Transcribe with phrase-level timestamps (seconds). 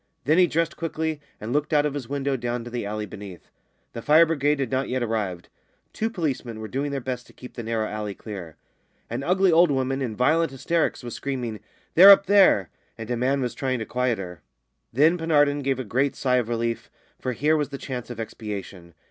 [0.25, 3.51] Then he dressed quickly, and looked out of his window down to the alley beneath.
[3.93, 5.47] The fire brigade had not yet arrived.
[5.93, 8.55] Two policemen were doing their best to keep the narrow alley clear.
[9.11, 11.59] An ugly old woman, in violent hysterics, was screaming,
[11.93, 14.41] "They're up there!" and a man was trying to quiet her.
[14.91, 16.89] Then Penarden gave a great sigh of relief,
[17.19, 18.95] for here was the chance of expiation.